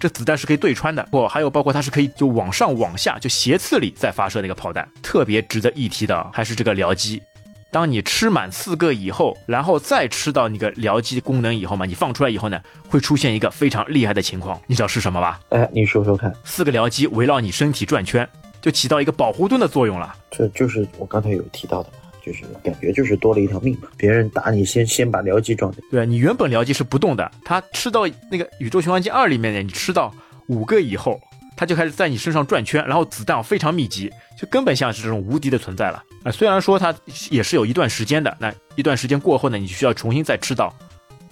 [0.00, 4.88] 这子弹是可以对穿的，不，还有包括它是可以就往上往下就斜刺里再发射那个炮弹。
[5.02, 7.22] 特别值得一提的还是这个僚机，
[7.70, 12.58] 当你吃满四个以后，然后再吃到那个僚机功能以后嘛，你放出来以后呢，
[12.88, 15.38] 会出现一个非常厉害的情况，你知道是什么吧？
[15.50, 16.32] 哎，你说说看。
[16.44, 18.26] 四个僚机围绕你身体转圈，
[18.62, 20.16] 就起到一个保护盾的作用了。
[20.30, 21.90] 这就是我刚才有提到的。
[22.24, 25.84] 就是感觉就是多了一条命嘛，别人打你先先把僚机撞掉。
[25.90, 30.14] 对啊你原本僚机是不动的，他吃到那个宇宙循环机二里面的，你吃到
[30.46, 31.20] 五个以后，
[31.56, 36.30] 他就开始在你身上转圈，然后子弹非常密集，就根本像是这种无敌的存在了啊。
[36.30, 36.94] 虽然说它
[37.30, 40.74] 也是有一段时间的，那一段时间过后呢，你需要重新再吃到。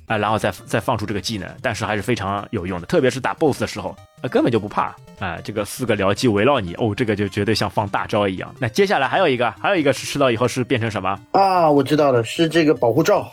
[0.06, 5.38] 啊，然后再再放出这个技能，但是还是非常有用的，特别是打 BOSS 的时候，啊，根本就不怕啊。
[5.42, 8.54] 这个四个僚机围绕你，哦，这个就绝对像放大招一样。
[8.58, 11.70] 那接下来还有一个，还有一个是吃到以后是变成什么啊？
[11.70, 13.28] 我知道了，是这个保护罩，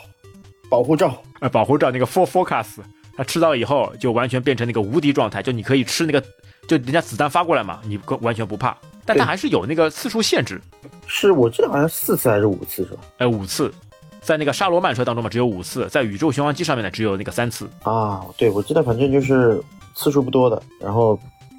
[0.70, 2.78] 保护罩，呃，保护罩那个 For Focus，
[3.16, 6.20] 它吃到以后就完全变成那个无敌状态，就你可以吃那个，
[6.68, 8.76] 就人家子弹发过来嘛，你完全不怕。
[9.04, 10.60] 但它还是有那个次数限制，
[11.06, 13.00] 是我记得好像四次还是五次是吧？
[13.18, 13.72] 哎，五次。
[14.20, 18.26] 在那个沙罗曼车当中嘛，只有五次；在宇宙巡航机上面呢，只有那个三次啊。
[18.36, 19.62] 对，我记得反正就是
[19.94, 21.16] 次数不多的，然后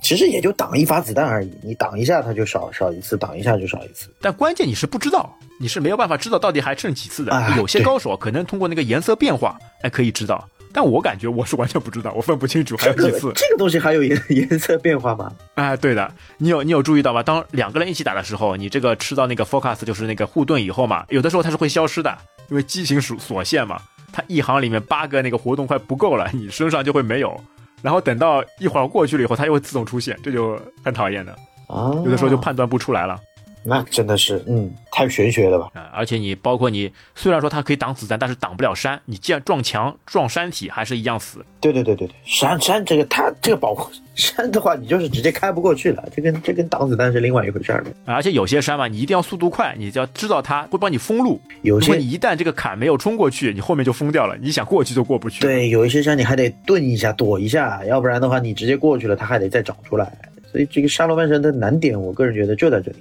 [0.08, 4.10] 其实也就挡一发子弹而已，你挡一下它就少少一次，挡一下就少一次。
[4.22, 7.54] 但关键你是不知道，你是没有办法知道到底还剩几次的。
[7.58, 10.48] 有些高手可能通过那个颜色变化，哎，可以知道。
[10.72, 13.34] 但我感觉我是完全不知道，我分不清楚还有几次。
[13.36, 15.30] 这个东西还有颜 颜色变化吗？
[15.56, 17.22] 哎，对的，你有你有注意到吗？
[17.22, 22.17] 当两个人一起打的时候，你这个吃到那个 focus 就是那个护盾以后嘛，有的时候它是会消失的。
[22.50, 23.82] 因为激情所所限嘛，
[24.13, 27.43] 它一行里面八个那个活动快不够了，你身上就会没有，
[27.82, 31.32] 然后等到一会儿过去了以后，它又会自动出现，这就很讨厌的
[31.68, 31.92] 啊。
[32.04, 33.20] 有的时候就判断不出来了。
[33.69, 35.69] 那真的是，嗯，太玄学了吧？
[35.73, 41.45] 啊、而且你包括你，虽然说它可以挡子弹，但是挡不了山，你既然撞墙撞山体，还是一样死。
[41.60, 51.41] 对对对对对，山山这个它这个保护 山的话，你就是直接开不过去了，这跟这跟挡子弹是另外一回事儿而且有些山嘛，你一定要速度快，你就要知道它会帮你封路。
[51.63, 60.17] 有些你一旦这个坎没有冲过去，你后面就封掉了，你想过去就过不去。，对，有一些山你还得顿一下躲一下，要不然的话你直接过去了，它还得再长出来。
[60.49, 62.97] 所以这个沙罗曼山的难点，我个人觉得就在这里。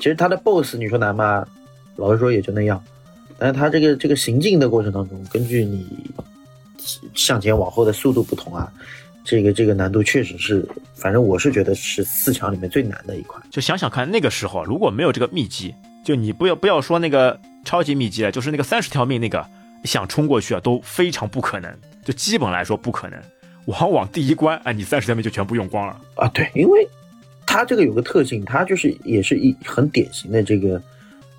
[0.00, 1.46] 其实他的 BOSS 你说难吗？
[1.96, 2.82] 老实说也就那样，
[3.38, 5.86] 但是他这个这个行进的过程当中，根据你
[7.14, 8.72] 向前往后的速度不同啊，
[9.22, 13.42] 这个这个难度确实是，反正我是觉得是四强里面最难的一款。
[13.50, 19.46] 就想想看，那个时候如果没有这个秘籍，就你不要不要说那个超级秘籍了，就是那个三十条命那个，
[19.84, 21.70] 想冲过去啊都非常不可能，
[22.02, 23.20] 就基本来说不可能。
[23.66, 26.00] 往往第一关，哎，你三十条命就全部用光了。
[26.14, 26.88] 啊，对，因为
[27.52, 30.80] 它这个有个特性，它就是也是一很典型的这个，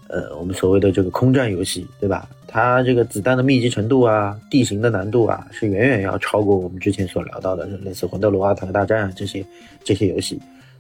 [0.10, 2.28] 呃，我们所谓的这个空战游戏，对吧？
[2.46, 9.42] 它这个子弹的密集程度啊，地形的难度啊，是远远要超过我们之前所聊到的类似魂斗罗啊、坦克大战啊这些
[9.86, 10.38] 这些游戏，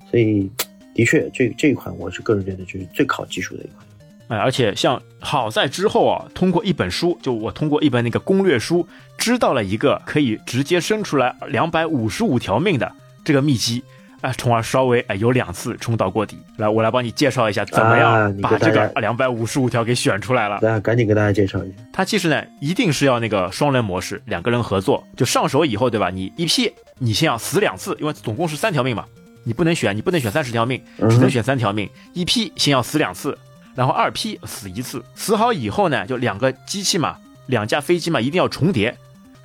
[0.10, 0.52] 所以
[0.94, 3.86] 的确，这这一款我是个人觉得就是最考技术的一款。
[4.28, 8.86] 哎，而且像好在之后啊，通过一本书，就我通过一本那个攻略书，
[9.17, 12.91] 知道了一个可以直接生出来两百五十五条命的
[13.24, 13.82] 这个秘籍，
[14.21, 16.38] 哎，从而稍微哎有两次冲到过底。
[16.57, 20.60] 来，我来帮你介绍一下，怎么啊样把这个两百五十五条给选出来了。
[20.62, 21.75] 大家赶紧跟大家介绍一下。
[21.91, 25.03] 它其实呢，一定是要那个双人模式，两个人合作。
[25.17, 26.10] 就上手以后，对吧？
[26.10, 29.05] 你一批，你先要死两次，因为总共是三条命嘛，
[29.43, 31.89] 你不能选，你不能选三十条命，只能选三条命。
[32.13, 33.36] 一批先要死两次，
[33.73, 35.03] 然后二批死一次。
[35.15, 38.95] 死好以后呢，就两个机器嘛，两架飞机嘛，一定要重叠。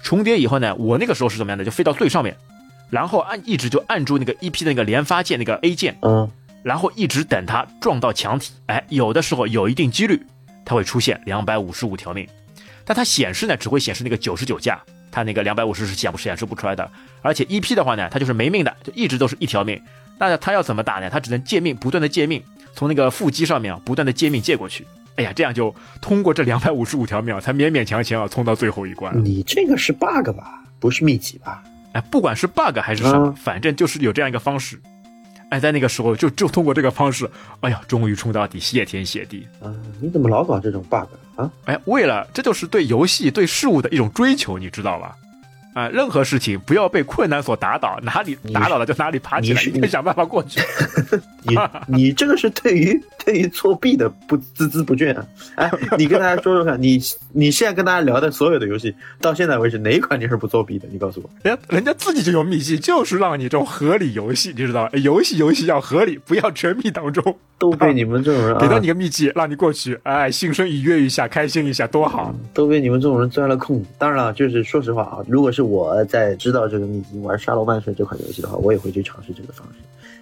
[0.02, 1.64] 重叠以后呢，我那个时候是怎么样的？
[1.64, 2.36] 就飞到最上面，
[2.90, 6.31] 然后按一直就按住那个 EP 的那个连发键那个 A 键，嗯，
[6.62, 10.25] 然后一直等它撞到墙体，哎，有的时候有一定几率，
[10.64, 12.27] 它会出现两百五十五条命，
[12.85, 16.88] 但它显示呢只会显示那个九十九架，它那个两百五十是显不显示不出来的。
[17.22, 19.81] 而且 EP 的话呢，它就是没命的，就一直都是一条命。
[20.18, 21.11] 那它要怎么打呢？
[21.11, 24.87] 它只能借命，不断的借命，从那个腹肌上面啊，不断的借命借过去。
[25.16, 29.12] 哎呀，这样就通过这两百五十五条命啊，才勉勉强强啊冲到最后一关。
[29.25, 30.62] 你这个是 bug 吧？
[30.79, 31.62] 不是秘籍吧？
[31.96, 34.78] 哎，不管是 bug 还是什么，嗯反正就是有这样一个方式。
[35.48, 37.26] 哎，在那个时候就就通过这个方式，
[37.61, 39.46] 哎呀，终于冲到底，谢天谢地。
[39.62, 41.06] 啊，你怎么老搞这种 bug
[41.37, 41.50] 啊？
[41.64, 45.16] 哎，为了这就是对游戏、对事物的一种追求，你知道吧？
[45.76, 50.58] 啊，任何事情不要被困难所打倒，哪里打倒了就哪里爬起来，想办法过去。
[51.44, 51.54] 你
[51.86, 55.26] 你这个是对于对于作弊的不孜孜不倦啊！
[55.56, 56.98] 哎，你跟大家说说看，你
[57.30, 60.88] 你现在跟大家聊的所有的游戏，到现在为止哪一款你是不作弊的？
[60.90, 61.28] 你告诉我。
[61.42, 64.90] 人家人家自己就有秘籍，就是让你这种合理游戏，你知道吧？
[64.94, 67.36] 哎游戏游戏要合理，不要沉迷当中。
[67.58, 72.34] 都被你们这种人啊，给到你个秘籍，让你过去，哎，心生愉悦一下，开心一下，多好。
[72.52, 73.88] 都被你们这种人钻了空子。
[73.96, 79.74] 当然了，就是说实话啊，如果是我在知道这个秘籍玩《沙罗曼蛇》这款游戏的话，我也会去尝试这个方式，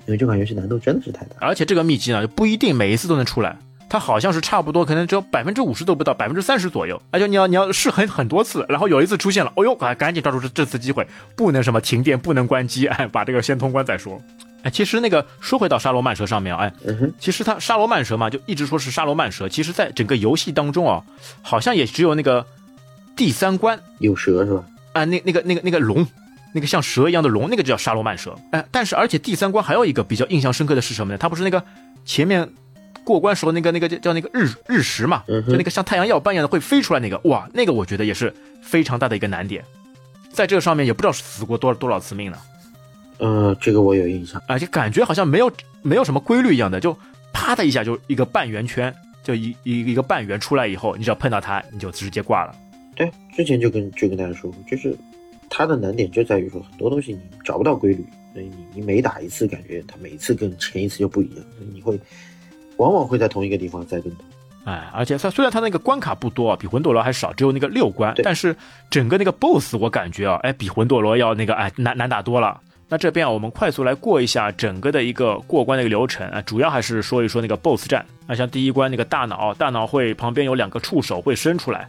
[0.07, 1.37] 因为这款游戏难度真的是太大。
[1.41, 3.57] 而且这个秘籍呢，就不一定每一次都能出来，
[3.89, 7.01] 它好像是差不多，可能只有百分之五十都不到，百分之三十左右。
[7.11, 14.21] 而且你要你要试很很多次，然后有一次出现了，哦呦，赶赶紧抓住这这次机会，不能什么停电，不能关机，哎，把这个先通关再说。
[14.63, 16.73] 哎，其实那个说回到沙罗曼蛇上面啊，哎，
[17.19, 21.05] 其实它沙罗曼蛇嘛，就一直说是沙罗曼蛇，其实在整个游戏当中啊，
[21.43, 22.47] 好像也只有那个
[23.15, 24.65] 第三关有蛇是吧？
[24.95, 26.07] 啊，那那个那个那个龙，
[26.55, 28.35] 那个像蛇一样的龙，那个就叫沙罗曼蛇。
[28.53, 31.19] 哎，但是而且第三关还有一个比较印象深刻的是什么呢？
[31.19, 31.63] 它不是那个
[32.07, 32.49] 前面
[33.05, 39.63] 过关时候那个那个叫叫那个日日食嘛，就那个像太阳耀斑一样的会飞出来那个，哇，那个我觉得也是非常大的一个难点，
[40.33, 42.39] 在这个上面也不知道死过多多少次命了，
[43.19, 44.41] 呃，这个我有印象。
[44.47, 45.53] 而且感觉好像没有
[45.83, 46.97] 没有什么规律一样的，就
[47.33, 52.55] 啪的一下就一个半圆圈，就一一一个半圆出来以后，你只要碰到它，你就直接挂了。
[52.95, 54.97] 对，之前就跟就跟大家说过，就是
[55.51, 61.99] 它的难点就在于说很多东西你找不到规律，所以你你每打一次，感觉它每一次跟前一次就不一样，所以你会
[62.77, 64.23] 往往会在同一个地方栽跟头。
[64.65, 68.57] 哎，而且它虽然它那个关卡不多啊，比魂斗罗还少，只有那个六关，但是
[68.89, 72.61] 整个那个 BOSS 我感觉啊，哎，比魂斗罗要那个哎难难打多了。
[72.89, 78.07] 那这边啊，我们快速来过一下整个的一个过关的一个流程啊，主要还是说一说那个 BOSS 战。
[78.27, 81.89] 那像第一关那个大脑，大脑会旁边有两个触手会伸出来，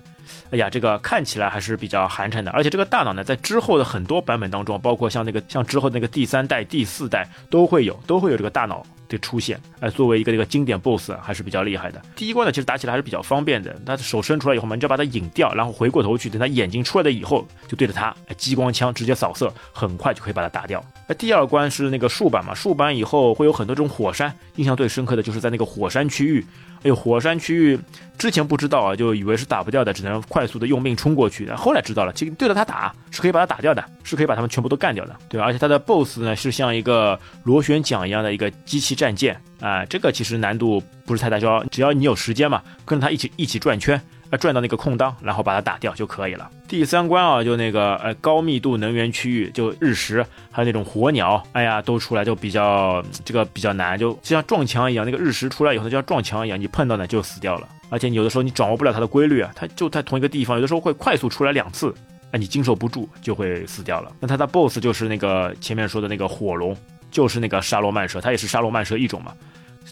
[0.52, 2.52] 哎呀，这个看起来还是比较寒碜的。
[2.52, 12.02] 而且这个大脑呢，在之后的很多版本当中，包括像那个像之后那个第三代、第四代都会有，都会有这个大脑的出现，哎，作为一个这个经典 BOSS 还是比较厉害的。
[12.16, 20.84] 第一关呢，其实打起来还是比较方便的，他手伸出来以后嘛，你就把它引掉，然后回过头去，等他眼睛出来了以后，就对着他，激光枪直接扫射，很快就可以把它打掉。
[21.08, 26.46] 那第二关是那个竖板嘛，竖板以后会有很多这种火山，印象最深刻的就是在那个火山区域。
[26.86, 27.80] 哎，火山区域
[28.16, 31.50] 之前不知道啊，就以为是打不掉的，只能快速的用命冲过去。
[31.50, 35.48] 后来知道了，其实对着它打是可以把它打掉的，是可以把它们全部都干掉的，对吧？
[35.48, 44.00] 而且它的 BOSS 呢是像一个螺旋桨一样的一个机器战舰啊，这个其实难度不是太大，只要只要你有时间嘛，跟着它一起一起转圈。
[44.30, 46.50] 啊，转到那个空当，然后把它打掉就可以了。
[46.68, 55.06] 第三关啊，就那个呃高密度能源区域，就日食，还有那种火鸟，哎呀，都出来就比较这个比较难，就就像撞墙一样。
[55.06, 57.68] 那个日食出来以后，就像撞墙一样，你碰到呢就死掉了。
[57.90, 61.94] 而且有的时候你掌握不了它的规律啊，它就在同一个地方，有的时候会快速出来两次，
[62.32, 64.12] 哎，你经受不住就会死掉了。
[64.20, 66.76] 那它的 BOSS 就是那个前面说的那个火龙，
[67.12, 69.34] 就是那个沙罗曼蛇，它也是沙罗曼蛇一种嘛。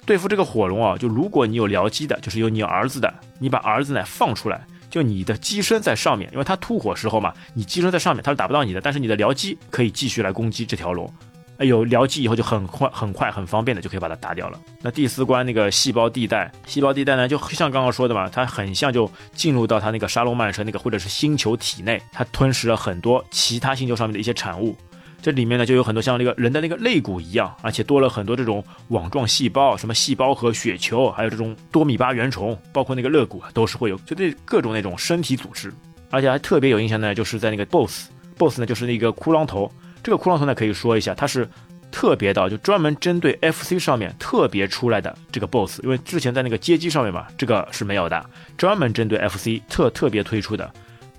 [0.06, 11.12] 对付这个火龙啊，就如果你有僚机的，就是有你儿子的，你把儿子呢放出来，就你的机身在上面，因为它吐火时候嘛，你机身在上面，它是打不到你的，但是你的僚机可以继续来攻击这条龙。
[11.58, 14.60] 哎，有僚机以后就很快、很快、很方便的就可以把它打掉了。
[14.82, 24.76] 那第四关那个细胞地带，细胞地带呢，就像刚刚说的嘛，它很像就进入到它那个沙龙曼蛇那个或者是星球体内，它吞噬了很多其他星球上面的一些产物。
[25.24, 35.74] 这里面呢就有很多像那个人的那个肋骨一样，而且多了很多这种网状细胞，什么细胞核、血球，还有这种多米巴原虫，包括那个肋骨都是会有，就这各种那种身体组织，
[36.10, 39.72] 而且还特别有印象呢，就是在那个 BOSS，BOSS 呢就是那个骷髅头，
[40.04, 41.48] 这个骷髅头呢可以说一下，它是
[41.90, 48.26] 特别的，就专门针对 FC 上面特别出来的这个 BOSS，因为之前在那个街机上面嘛，这个是没有的，
[48.58, 50.70] 专门针对 FC 特特别推出的。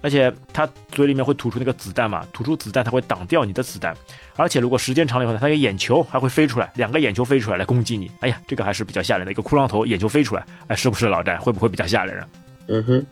[0.04, 3.96] 而且它嘴里面会吐出那个子弹嘛，吐出子弹它会挡掉你的子弹，
[4.36, 8.10] 而且如果时间长了以后呢，它的眼球还会飞出来，两个眼球飞出来来攻击你。
[8.20, 11.38] 哎呀，这个还是比较吓人的，一个骷髅头眼球飞出来，哎，是不是老战？
[11.40, 12.28] 会不会比较吓人啊？
[12.66, 13.06] 嗯哼。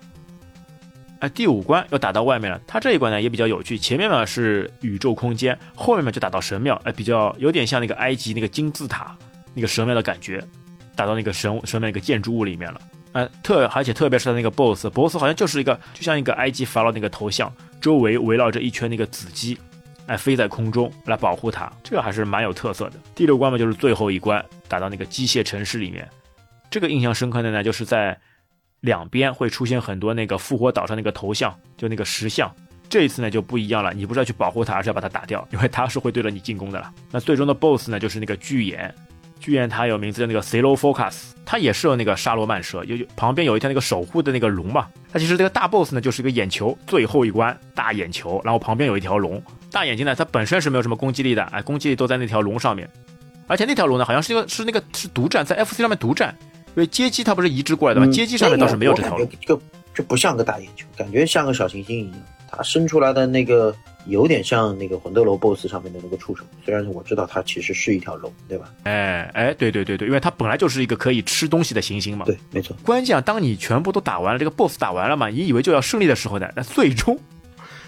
[1.20, 9.16] 哎，第五关又打到外面了，它这一关呢也比较有趣，前面嘛是宇宙空间，后面嘛就打到神庙，哎，比较有点像那个埃及那个金字塔
[9.54, 10.44] 那个神庙的感觉，
[10.94, 12.78] 打到那个神神庙一个建筑物里面了。
[13.12, 19.58] 呃，特而且特别是他那个 boss，boss 好像就是一个就像一个埃及法老那个头像，周围围绕着一圈那个紫鸡，
[20.06, 22.94] 哎，飞在空中来保护他，这个还是蛮有特色的。
[23.14, 26.08] 第六关嘛，就是最后一关，打到那个机械城市里面，
[26.70, 28.18] 这个印象深刻的呢，就是在
[28.80, 32.50] 两边会出现很多那个复活岛上那个头像，就那个石像，
[32.88, 36.90] 这一次呢就不一样了，你不是要去保护他，而是要把它打掉，因为他是会对着你进攻的了。
[37.10, 38.94] 那最终的 boss 呢，就是那个巨眼。
[39.42, 44.86] 剧院它有名字叫那个 c e l o Focus，它也是有那个沙罗曼蛇，有旁边有一条那个守护的那个龙嘛。
[45.12, 52.88] 它其实这个大 boss 呢就是一个眼球，最后一关大眼球，然后旁边有一条龙，大眼睛呢它本身是没有什么攻击力的，哎，攻击力都在那条龙上面。
[53.48, 56.32] 而且那条龙呢好像是一个是那个是独占在 FC 上面独占，
[56.68, 58.06] 因为街机它不是移植过来的吗？
[58.06, 59.28] 街机上面倒是没有这条龙。
[59.40, 59.60] 这个
[59.92, 63.74] 这不像个大眼球，感觉像个小行星一样，它伸出来的那个。
[64.06, 68.72] 有点像那个魂斗罗 BOSS 上面的那个触手，虽然我知道它其实是一条龙，对吧？
[68.84, 72.24] 哎哎，对对对对，因为它本来就是一个可以吃东西的行星嘛。
[72.24, 72.76] 对，没错。
[72.82, 77.18] 关键啊，当你全部都打完了，这个 BOSS 打完了嘛，你以为就要胜利的时候呢，那最终。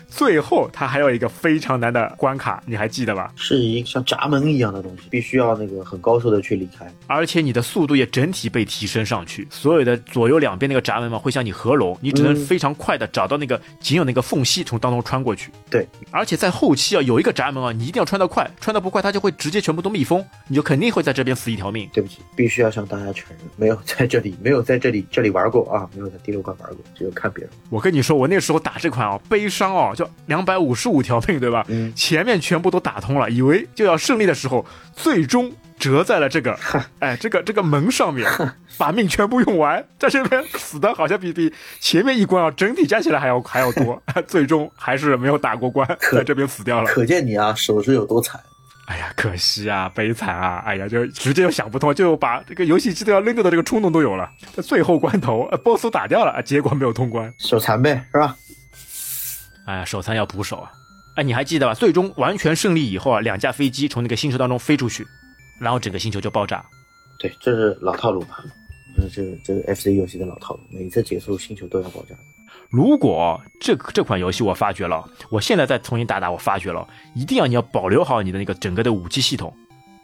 [0.08, 3.32] 最后，它还有一个非常难的关卡，你还记得吧？
[3.36, 9.46] 是一个像闸门一样的东西，必须要那个很高速的去离开，而且你的速度也整体被提升上去。
[9.50, 15.50] 所有的左右两边那个闸门嘛，会向你合拢，你只能非常快的找到那个仅有那个缝隙，从当中穿过去。
[15.70, 21.88] 对，而且在后期啊，有一个闸门啊，你一定要穿得快，穿得不快，它就会直接全部都密封，你就肯定会在这边死一条命。
[21.92, 27.52] 对不起，必须要向大家承认，没有 在这里，没有在这里这里玩过啊，没有在第六关玩过，只有看别人。
[27.70, 30.94] 我跟你说，我那时候打这款啊，悲伤哦，就两百五十。
[30.94, 31.64] 五条命对吧？
[31.68, 36.56] 嗯，前面全部都打通了，以为就要胜利的时候，最终折在了这个，
[37.00, 38.30] 哎，这个这个门上面，
[38.78, 46.86] 把命全部用完， 在这边死的好像比比前面一关啊，整体加起来还要 还要多，最终还是没有打过关，在这边死掉了。
[46.86, 48.40] 可见你啊，手是有多惨。
[48.86, 50.62] 哎呀，可惜啊，悲惨啊！
[50.66, 58.36] 哎呀，就直接就想不通，就把这个游戏机都要扔掉的这个冲动都有了，在最后关头，BOSS 打掉了，结果没有通关，手残呗，是吧？
[59.66, 60.70] 哎呀，手残要补手啊！
[61.16, 61.74] 哎，你还记得吧？
[61.74, 65.06] 最终完全胜利以后啊，两架飞机从那个星球当中飞出去，
[65.60, 66.64] 然后整个星球就爆炸。
[67.18, 68.36] 对，这是老套路嘛？
[68.96, 72.14] 那这这个 FC 游戏的老套路，每次结束星球都要爆炸。
[72.68, 79.54] 如果这这款游戏我发觉了，我现在再重新打打，我发觉了，一定要你要保留好你的那个整个的武器系统。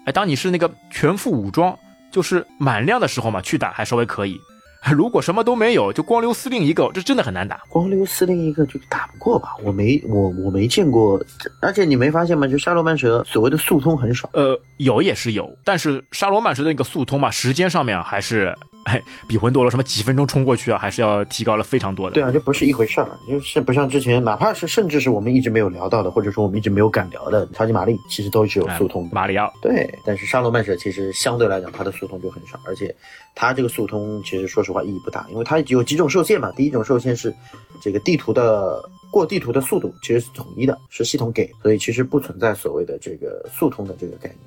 [0.06, 1.76] 哎，当你是那个全副武装，
[2.10, 4.40] 就是满量的时候嘛，去打还稍微可以。
[4.94, 7.60] 如果什么都没有，就光留司令一个，这真的很难打。
[7.68, 9.56] 光留司令一个就打不过吧？
[9.62, 11.22] 我没我我没见过，
[11.60, 12.46] 而且你没发现吗？
[12.46, 14.28] 就沙罗曼蛇所谓的速通很少。
[14.32, 18.56] 呃，有也是有，但是沙罗曼蛇的那个速通嘛，时间上面还是。
[18.84, 22.14] 哎，比魂斗罗什么几分钟冲过去啊，还是要提高了非常多的。
[22.14, 29.08] 对啊，这不是一回事儿，就是不像之前，哪怕是甚至是我们一直没有聊到的，或者说我们一直没有敢聊的超级玛丽，其实都是有速通。
[29.12, 32.94] 马里奥对，但是沙罗曼蛇其实相对来讲它的速通就很少，而且
[33.34, 36.50] 它这个速通其实说实话意义不大，因为它有几种受限嘛。
[36.52, 37.34] 第一种受限是
[37.82, 44.38] 这个地图的过地图的速度其实是统一的，是系统给，所以其实不存在所谓的这个速通的这个概念。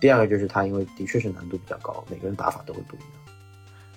[0.00, 3.08] 第二个就是它因为的确是难度比较高，每个人打法都会不一样。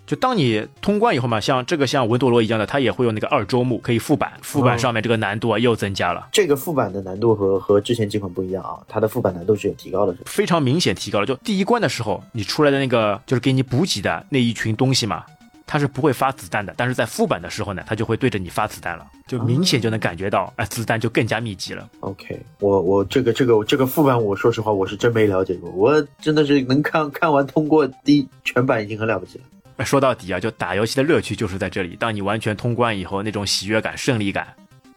[0.05, 6.27] 就当你通关以后嘛，像这个像文多罗一样的，它也会有那个二周目可以副版，副版上面这个难度啊又增加了。
[6.31, 11.25] 这个副版的难度和和之前几款不一样啊，它的副版难度是有提高的，非常明显提高了。
[11.25, 15.23] 就第一关的时候，你出来的那个就是给你补给的那一群东西嘛，
[15.65, 21.89] 它是不会发子弹的，但是在副版的时候呢，它就会对着你发子弹了，就明显就能感觉到，哎，子弹就更加密集了。
[22.01, 29.45] OK，我我这个这个这个副版，我说实话我是真没了解过，我真的是能看看完通过第一全版已经很了不起了。
[29.83, 31.95] 说到底啊，就打游戏的乐趣就是在这里。
[31.95, 34.47] 当你完全通关以后，那种喜悦感、胜利感，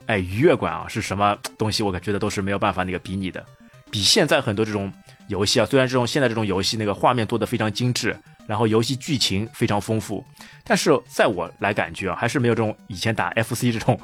[0.06, 1.82] 哎，愉悦感啊，是什么东西？
[1.82, 3.44] 我感觉得都是没有办法那个比拟的。
[3.90, 4.92] 比现在很多这种
[5.28, 8.16] 游戏啊，虽然这种现在这种游戏那个画面做的非常精致，
[8.46, 10.24] 然后游戏剧情非常丰富，
[10.62, 13.98] 但是在我来感觉啊，还是没有这种以前打 FC 这种。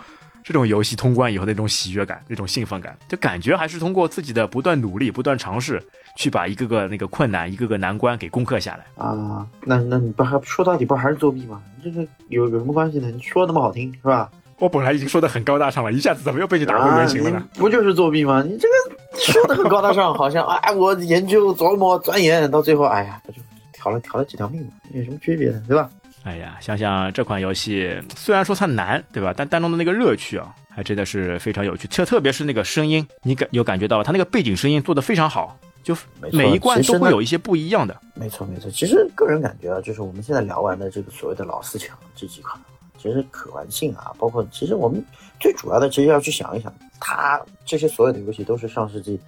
[0.45, 5.83] 这种游戏通关以后那种喜悦感、那种兴奋感，就感觉还是通过自己的不断努力、不断尝试，
[6.17, 9.47] 去把一个个那个困难、一个个难关给攻克下来啊。
[9.63, 11.63] 那那你不还说到底不还是作弊吗？
[11.83, 13.11] 这个有有什么关系呢？
[13.11, 14.31] 你说那么好听是吧？
[14.59, 17.43] 我本来已经说的很高大上了，一下子怎么又被你打回原形了呢？
[17.55, 18.43] 不就是作弊吗？
[18.47, 23.39] 你这个说的很高大上，好像 哎，我研究、琢磨、钻研，到最后哎呀，不就
[23.73, 24.73] 调了调了几条命嘛？
[24.93, 25.63] 有什么区别呢？
[25.67, 25.91] 对吧？
[26.25, 29.35] 哎呀，想想这款游戏，虽然说它难，对吧？
[29.37, 31.87] 但当中的那个乐趣啊，还真的是非常有趣。
[31.87, 35.95] 特特别是那个声音，你感有感觉到它那个背景声音做的非常好，就
[36.33, 37.95] 每一关都会有一些不一样的。
[38.15, 42.59] 没错没错，其实个人感觉啊，就是我们现在聊完的这个所谓的老四强这几款，
[42.97, 45.05] 其实可玩性啊，包括其实我们
[45.39, 49.21] 最主要的，其实要去想一想，它这些所有的游戏都是上世纪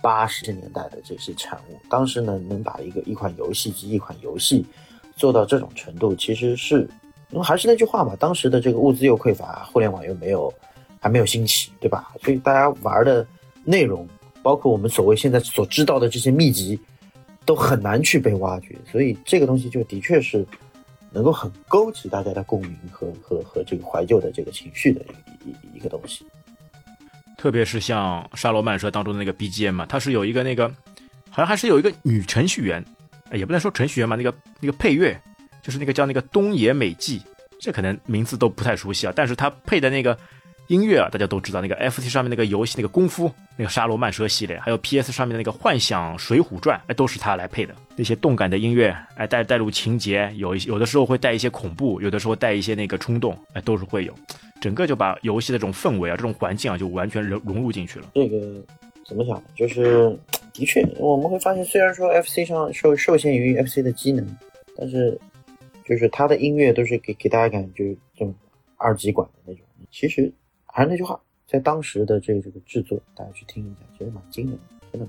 [0.00, 4.64] 八十年代的这些产物，当时呢能把一个一款游戏及一款游戏。
[5.18, 6.88] 做到这种程度，其实是，
[7.30, 10.52] 因为还是那句话嘛，当时的这个物资又匮乏，互联网又没有，
[11.00, 12.14] 还没有兴起，对吧？
[12.22, 13.26] 所以大家玩的
[13.64, 14.08] 内容，
[14.42, 16.78] 包括我们所谓现在所知道的这些秘籍，
[17.44, 18.78] 都很难去被挖掘。
[18.90, 20.46] 所以这个东西就的确是
[21.10, 25.00] 能够很勾起大家的共鸣和和和这个怀旧的这个情绪的
[25.44, 26.24] 一一一个东西。
[27.36, 30.68] 特别是像《沙罗曼蛇》当中的那个 BGM 嘛，它是有一个那个，
[31.30, 32.84] 好像还是有一个女程序员。
[33.32, 35.20] 也不能说程序员嘛，那个那个配乐，
[35.62, 37.20] 就是那个叫那个东野美纪，
[37.60, 39.12] 这可能名字都不太熟悉啊。
[39.14, 40.16] 但是他配的那个
[40.68, 47.74] 音乐啊，大家都知道，那个 Ft 上面那个游戏那个功夫那个沙罗曼蛇系列，还有 P S 上面的那个幻想水浒传，哎，都是他来配的。
[47.96, 54.14] 那些动感的音乐，哎，带带入情节，有一有的时候会带一些恐怖，有的时候带一些那个冲动，哎，都是会有。
[54.60, 58.06] 整个就把游戏的这种氛围啊，这种环境啊，就完全融融入进去了。
[58.14, 58.36] 这个
[59.06, 59.42] 怎么讲？
[59.54, 60.18] 就是。
[60.58, 64.26] 的确，我们会发现，虽然说 FC 上受受限于 FC 的机能，
[64.76, 65.16] 但是
[65.84, 68.34] 就是它的音乐都是给给大家感觉这种
[68.76, 69.62] 二极管的那种。
[69.92, 70.32] 其实
[70.66, 75.06] 还是那句话，在当时的这这个制作，大家去听一下，其实蛮惊人的，真的。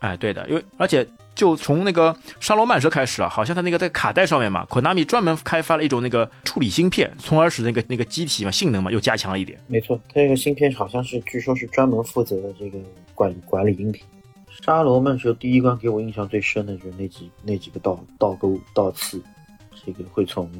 [0.00, 1.06] 哎，对的，因为而且
[1.36, 9.56] 就从那个沙罗曼蛇开始啊，好像它那个在卡带上面嘛，可 m 米专门开发了一种那个处理芯片，从而使那个那个机体嘛性能嘛又加强了一点。
[9.68, 12.78] 没错，它这个芯片好像是据说是专门负责这个
[13.14, 14.04] 管管理音频。
[14.64, 19.22] 沙罗曼蛇第一关给我印象最深的就是那几那几个倒倒钩倒刺，
[19.84, 20.50] 这个会从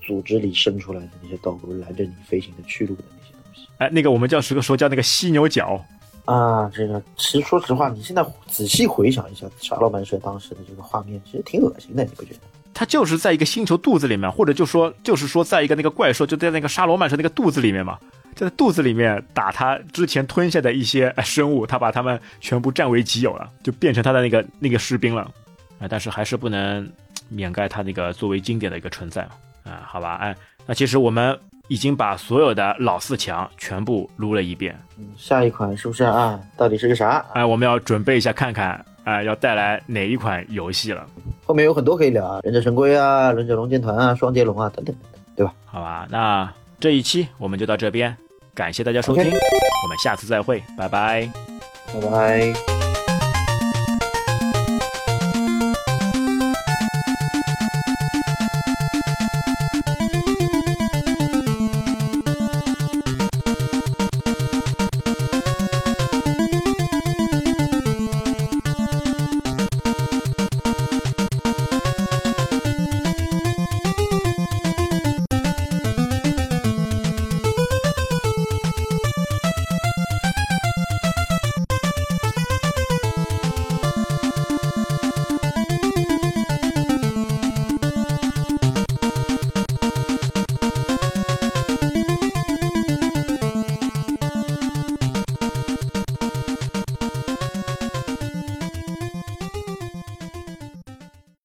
[0.00, 3.68] 组织里伸出来的那些倒钩拦着你飞行的去路的那些东西。
[3.76, 5.78] 哎，那个我们叫时个说叫那个犀牛角
[6.24, 12.40] 啊，这个其实说实话，你现在仔细回想一下沙罗曼蛇当时的这个画面，其实挺恶心的，你不觉得？
[12.80, 17.98] 它就是在一个星球肚子里面，或者就说就是说在一个那个怪兽就在那个沙罗曼蛇那个肚子里面嘛。
[18.34, 25.30] 在肚子里面打他之前吞下的一些生物，他把他们全部占为己有了，就变成他的那个那个士兵了
[25.78, 25.86] 啊！
[25.90, 26.90] 但是还是不能
[27.32, 29.30] 掩盖他那个作为经典的一个存在嘛
[29.70, 29.84] 啊！
[29.84, 34.74] 好吧，哎，那其实我们已经把所有的老四强全部撸了一遍，
[35.18, 36.40] 下一款是不是啊？
[36.56, 37.22] 到底是个啥？
[37.34, 41.04] 哎，我们要准备一下看看，哎，要带来哪一款游戏了？
[41.44, 45.52] 后面有很多可以聊啊，忍者神龟啊，忍者龙剑团啊，双截龙啊，等等等等，对吧？
[45.66, 46.48] 好吧，那。
[46.78, 48.16] 这一期我们就到这边，
[48.54, 49.28] 感谢大家收听，我
[49.88, 51.30] 们下次再会，拜拜，
[51.92, 52.79] 拜拜。